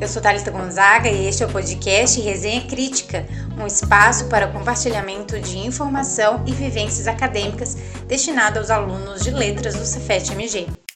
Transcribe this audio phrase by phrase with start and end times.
[0.00, 3.26] Eu sou Thalita Gonzaga e este é o podcast Resenha Crítica,
[3.60, 7.76] um espaço para compartilhamento de informação e vivências acadêmicas
[8.06, 10.87] destinado aos alunos de letras do Cefet-MG.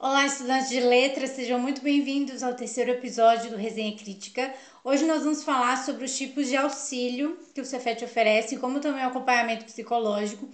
[0.00, 4.52] Olá, estudantes de letras, sejam muito bem-vindos ao terceiro episódio do Resenha Crítica.
[4.82, 9.04] Hoje nós vamos falar sobre os tipos de auxílio que o Cefet oferece, como também
[9.04, 10.48] o acompanhamento psicológico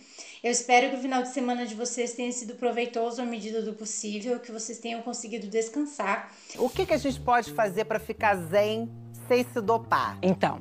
[0.46, 3.72] eu espero que o final de semana de vocês tenha sido proveitoso à medida do
[3.72, 6.30] possível, que vocês tenham conseguido descansar.
[6.56, 8.88] O que, que a gente pode fazer para ficar zen
[9.26, 10.16] sem se dopar?
[10.22, 10.60] Então,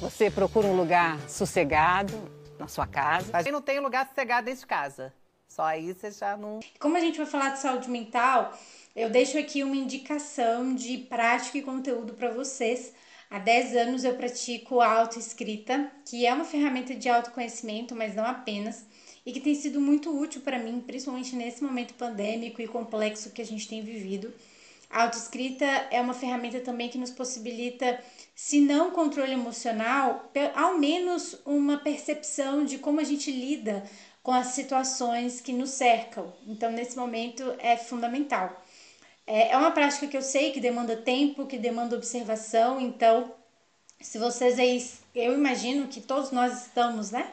[0.00, 2.12] você procura um lugar sossegado
[2.58, 3.30] na sua casa.
[3.32, 5.12] A gente não tem lugar sossegado dentro de casa.
[5.54, 6.60] Só aí você já não.
[6.78, 8.58] Como a gente vai falar de saúde mental,
[8.96, 12.94] eu deixo aqui uma indicação de prática e conteúdo para vocês.
[13.30, 18.24] Há 10 anos eu pratico a autoescrita, que é uma ferramenta de autoconhecimento, mas não
[18.24, 18.86] apenas
[19.26, 23.42] e que tem sido muito útil para mim, principalmente nesse momento pandêmico e complexo que
[23.42, 24.32] a gente tem vivido.
[24.90, 28.02] A autoescrita é uma ferramenta também que nos possibilita,
[28.34, 33.84] se não controle emocional, ao menos uma percepção de como a gente lida
[34.22, 36.32] com as situações que nos cercam.
[36.46, 38.62] Então, nesse momento, é fundamental.
[39.26, 43.32] É, é uma prática que eu sei que demanda tempo, que demanda observação, então,
[44.00, 44.84] se vocês aí,
[45.14, 47.30] eu imagino que todos nós estamos, né?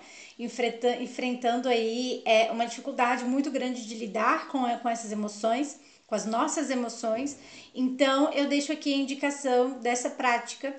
[1.02, 6.26] enfrentando aí é, uma dificuldade muito grande de lidar com, com essas emoções, com as
[6.26, 7.38] nossas emoções.
[7.76, 10.73] Então, eu deixo aqui a indicação dessa prática.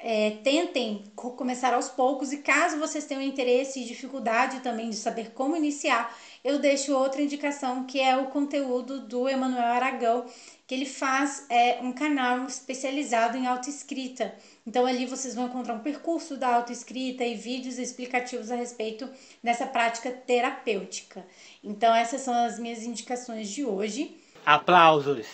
[0.00, 5.32] É, tentem começar aos poucos e caso vocês tenham interesse e dificuldade também de saber
[5.32, 10.24] como iniciar, eu deixo outra indicação que é o conteúdo do Emanuel Aragão,
[10.68, 14.32] que ele faz é, um canal especializado em autoescrita.
[14.64, 19.08] Então ali vocês vão encontrar um percurso da autoescrita e vídeos explicativos a respeito
[19.42, 21.26] dessa prática terapêutica.
[21.64, 24.16] Então essas são as minhas indicações de hoje.
[24.46, 25.26] Aplausos!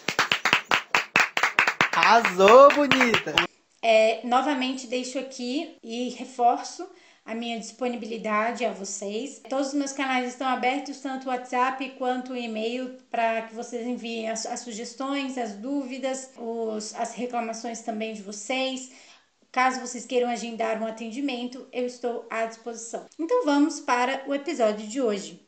[1.92, 3.53] Arrasou, bonita!
[3.86, 6.88] É, novamente deixo aqui e reforço
[7.22, 9.42] a minha disponibilidade a vocês.
[9.46, 13.86] Todos os meus canais estão abertos, tanto o WhatsApp quanto o e-mail, para que vocês
[13.86, 18.90] enviem as, as sugestões, as dúvidas, os, as reclamações também de vocês.
[19.52, 23.04] Caso vocês queiram agendar um atendimento, eu estou à disposição.
[23.18, 25.46] Então vamos para o episódio de hoje.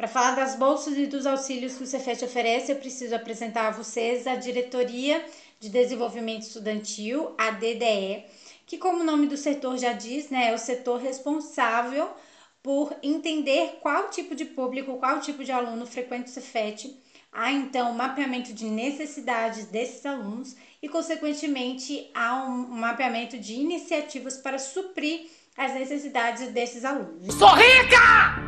[0.00, 3.70] Para falar das bolsas e dos auxílios que o Cefet oferece, eu preciso apresentar a
[3.70, 5.22] vocês a Diretoria
[5.60, 8.24] de Desenvolvimento Estudantil, a DDE,
[8.66, 12.08] que como o nome do setor já diz, né, é o setor responsável
[12.62, 16.98] por entender qual tipo de público, qual tipo de aluno frequenta o Cefet.
[17.30, 24.58] Há então mapeamento de necessidades desses alunos e, consequentemente, há um mapeamento de iniciativas para
[24.58, 25.28] suprir
[25.58, 27.34] as necessidades desses alunos.
[27.34, 28.39] Sou rica!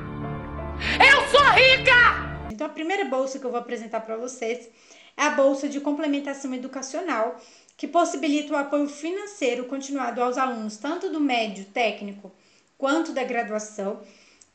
[1.54, 2.48] Rica!
[2.50, 4.68] Então, a primeira bolsa que eu vou apresentar para vocês
[5.16, 7.38] é a bolsa de complementação educacional,
[7.76, 12.32] que possibilita o apoio financeiro continuado aos alunos, tanto do médio técnico
[12.78, 14.00] quanto da graduação,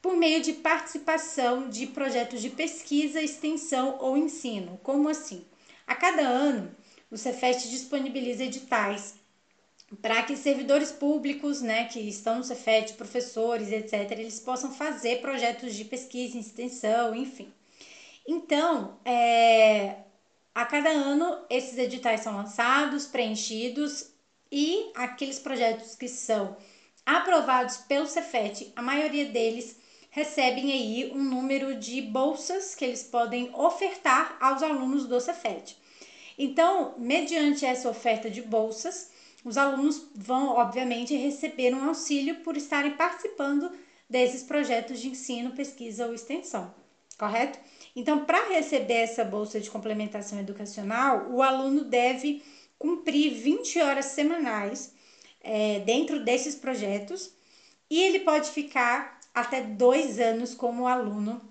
[0.01, 4.79] por meio de participação de projetos de pesquisa, extensão ou ensino.
[4.81, 5.45] Como assim?
[5.85, 6.71] A cada ano,
[7.11, 9.15] o Cefet disponibiliza editais
[10.01, 15.75] para que servidores públicos, né, que estão no Cefet, professores, etc., eles possam fazer projetos
[15.75, 17.53] de pesquisa, extensão, enfim.
[18.27, 19.95] Então, é,
[20.53, 24.11] a cada ano, esses editais são lançados, preenchidos
[24.51, 26.57] e aqueles projetos que são
[27.05, 29.77] aprovados pelo Cefet, a maioria deles
[30.09, 35.77] recebem aí um número de bolsas que eles podem ofertar aos alunos do Cefet.
[36.37, 39.11] Então, mediante essa oferta de bolsas,
[39.47, 43.71] os alunos vão, obviamente, receber um auxílio por estarem participando
[44.09, 46.73] desses projetos de ensino, pesquisa ou extensão,
[47.17, 47.57] correto?
[47.95, 52.43] Então, para receber essa bolsa de complementação educacional, o aluno deve
[52.77, 54.93] cumprir 20 horas semanais
[55.39, 57.31] é, dentro desses projetos
[57.89, 61.41] e ele pode ficar até dois anos como aluno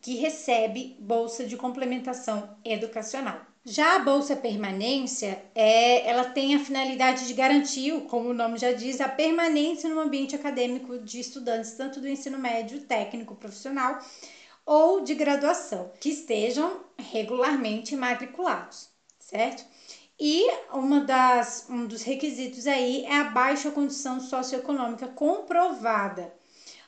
[0.00, 3.49] que recebe bolsa de complementação educacional.
[3.64, 8.72] Já a bolsa permanência, é, ela tem a finalidade de garantir, como o nome já
[8.72, 13.98] diz, a permanência no ambiente acadêmico de estudantes, tanto do ensino médio, técnico, profissional,
[14.64, 19.62] ou de graduação, que estejam regularmente matriculados, certo?
[20.18, 26.32] E uma das, um dos requisitos aí é a baixa condição socioeconômica comprovada.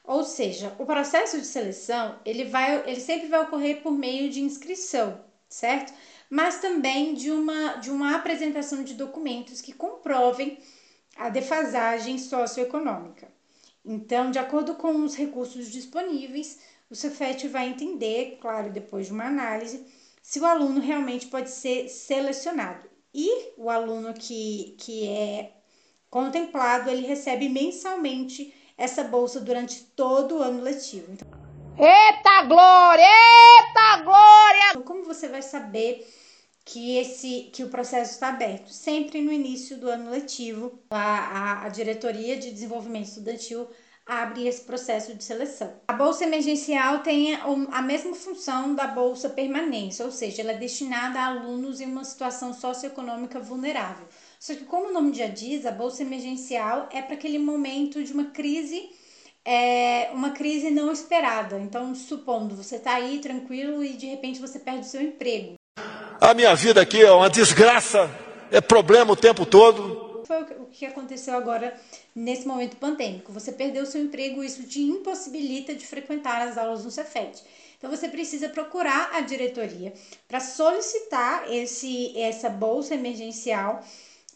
[0.04, 4.40] Ou seja, o processo de seleção, ele, vai, ele sempre vai ocorrer por meio de
[4.40, 5.92] inscrição, certo?
[6.32, 10.58] Mas também de uma, de uma apresentação de documentos que comprovem
[11.14, 13.30] a defasagem socioeconômica.
[13.84, 16.58] Então, de acordo com os recursos disponíveis,
[16.88, 19.86] o Cefet vai entender, claro, depois de uma análise,
[20.22, 22.88] se o aluno realmente pode ser selecionado.
[23.12, 25.52] E o aluno que, que é
[26.08, 31.12] contemplado, ele recebe mensalmente essa bolsa durante todo o ano letivo.
[31.12, 31.28] Então,
[31.76, 33.04] eita glória!
[33.04, 34.82] Eita glória!
[34.82, 36.21] Como você vai saber
[36.64, 38.70] que esse que o processo está aberto?
[38.72, 43.68] Sempre no início do ano letivo, a, a, a diretoria de desenvolvimento estudantil
[44.06, 45.80] abre esse processo de seleção.
[45.86, 51.20] A bolsa emergencial tem a mesma função da bolsa permanência, ou seja, ela é destinada
[51.20, 54.06] a alunos em uma situação socioeconômica vulnerável.
[54.40, 58.12] Só que, como o nome já diz, a bolsa emergencial é para aquele momento de
[58.12, 58.90] uma crise,
[59.44, 61.58] é, uma crise não esperada.
[61.58, 65.54] Então, supondo você está aí tranquilo e de repente você perde o seu emprego.
[66.22, 68.08] A minha vida aqui é uma desgraça,
[68.48, 70.22] é problema o tempo todo.
[70.24, 71.76] Foi o que aconteceu agora
[72.14, 73.32] nesse momento pandêmico.
[73.32, 77.42] Você perdeu seu emprego, isso te impossibilita de frequentar as aulas no Cefet.
[77.76, 79.92] Então você precisa procurar a diretoria
[80.28, 83.84] para solicitar esse essa bolsa emergencial,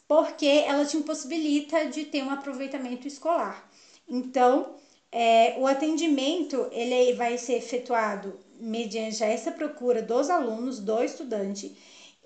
[0.09, 3.65] porque ela te impossibilita de ter um aproveitamento escolar.
[4.09, 4.75] Então,
[5.13, 11.77] é, o atendimento ele vai ser efetuado mediante essa procura dos alunos, do estudante,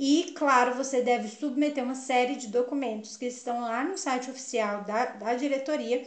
[0.03, 4.83] e, claro, você deve submeter uma série de documentos que estão lá no site oficial
[4.85, 6.07] da, da diretoria.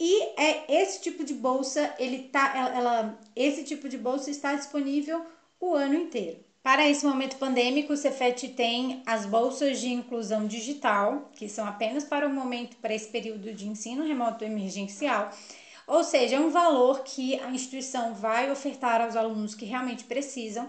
[0.00, 4.54] E é esse tipo de bolsa, ele tá, ela, ela, esse tipo de bolsa está
[4.54, 5.24] disponível
[5.60, 6.40] o ano inteiro.
[6.64, 12.02] Para esse momento pandêmico, o Cefet tem as bolsas de inclusão digital, que são apenas
[12.02, 15.30] para o momento, para esse período de ensino remoto emergencial.
[15.88, 20.68] Ou seja, é um valor que a instituição vai ofertar aos alunos que realmente precisam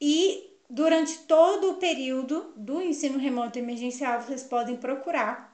[0.00, 5.53] E durante todo o período do ensino remoto emergencial, vocês podem procurar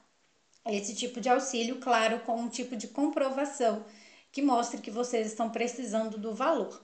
[0.67, 3.85] esse tipo de auxílio, claro, com um tipo de comprovação
[4.33, 6.81] que mostre que vocês estão precisando do valor.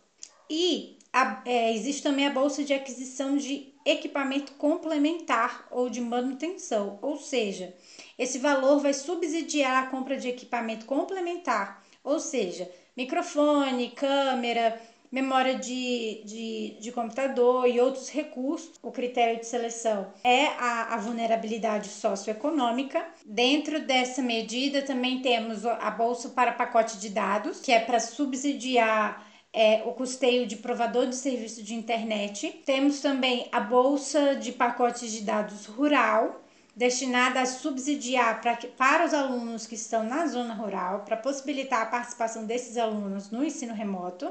[0.49, 6.99] E a, é, existe também a bolsa de aquisição de equipamento complementar ou de manutenção,
[7.01, 7.75] ou seja,
[8.19, 14.81] esse valor vai subsidiar a compra de equipamento complementar, ou seja, microfone, câmera,
[15.11, 18.73] memória de, de, de computador e outros recursos.
[18.83, 23.05] O critério de seleção é a, a vulnerabilidade socioeconômica.
[23.25, 29.27] Dentro dessa medida, também temos a bolsa para pacote de dados, que é para subsidiar
[29.53, 32.63] é, o custeio de provador de serviço de internet.
[32.67, 36.43] Temos também a bolsa de pacotes de dados rural,
[36.77, 41.87] destinada a subsidiar pra, para os alunos que estão na zona rural, para possibilitar a
[41.87, 44.31] participação desses alunos no ensino remoto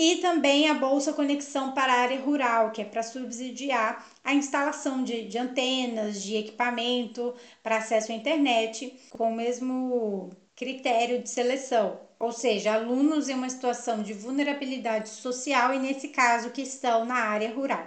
[0.00, 5.04] e também a Bolsa Conexão para a área rural, que é para subsidiar a instalação
[5.04, 12.00] de, de antenas, de equipamento para acesso à internet, com o mesmo critério de seleção,
[12.18, 17.16] ou seja, alunos em uma situação de vulnerabilidade social e, nesse caso, que estão na
[17.16, 17.86] área rural.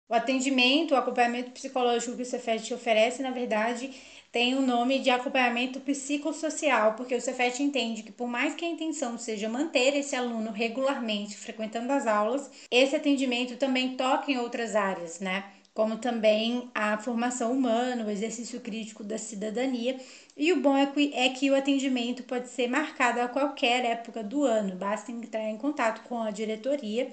[0.09, 3.91] O atendimento, o acompanhamento psicológico que o Cefet oferece, na verdade,
[4.31, 8.69] tem o nome de acompanhamento psicossocial, porque o Cefet entende que por mais que a
[8.69, 14.77] intenção seja manter esse aluno regularmente frequentando as aulas, esse atendimento também toca em outras
[14.77, 15.43] áreas, né?
[15.77, 19.95] Como também a formação humana, o exercício crítico da cidadania.
[20.35, 24.23] E o bom é que, é que o atendimento pode ser marcado a qualquer época
[24.23, 27.07] do ano, basta entrar em contato com a diretoria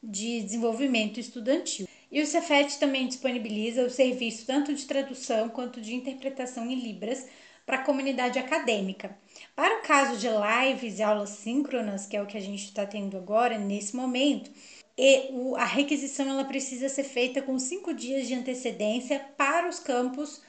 [0.00, 1.88] de desenvolvimento estudantil.
[2.08, 7.26] E o Cefet também disponibiliza o serviço tanto de tradução quanto de interpretação em Libras
[7.66, 9.18] para a comunidade acadêmica.
[9.56, 12.86] Para o caso de lives e aulas síncronas, que é o que a gente está
[12.86, 14.48] tendo agora, nesse momento,
[14.96, 19.78] e o, a requisição ela precisa ser feita com cinco dias de antecedência para os
[19.78, 20.42] campos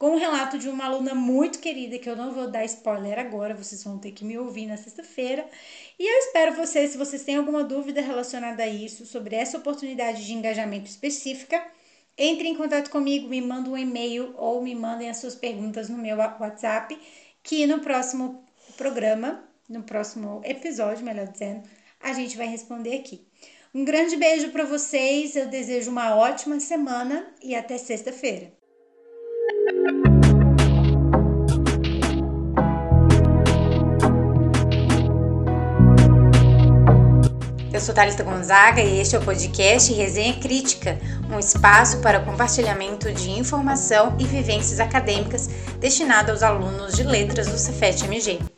[0.00, 3.18] com o um relato de uma aluna muito querida, que eu não vou dar spoiler
[3.18, 5.46] agora, vocês vão ter que me ouvir na sexta-feira.
[5.98, 10.24] E eu espero vocês, se vocês têm alguma dúvida relacionada a isso, sobre essa oportunidade
[10.24, 11.62] de engajamento específica,
[12.16, 15.98] entre em contato comigo, me mandem um e-mail ou me mandem as suas perguntas no
[15.98, 16.98] meu WhatsApp,
[17.42, 18.42] que no próximo
[18.78, 21.68] programa, no próximo episódio, melhor dizendo,
[22.00, 23.28] a gente vai responder aqui.
[23.74, 28.58] Um grande beijo para vocês, eu desejo uma ótima semana e até sexta-feira.
[37.72, 40.98] Eu sou Thalita Gonzaga e este é o podcast Resenha Crítica,
[41.30, 45.48] um espaço para compartilhamento de informação e vivências acadêmicas
[45.78, 48.40] destinado aos alunos de letras do Cefet MG.